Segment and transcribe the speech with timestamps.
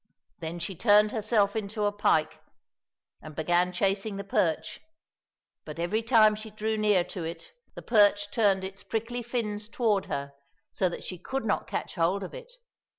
[0.41, 2.39] "Then she turned herself into a pike
[3.21, 4.81] and began chasing the perch,
[5.63, 10.07] but every time she drew near to it, the perch turned its prickly fins toward
[10.07, 10.33] her,
[10.71, 12.51] so that she could not catch hold of it.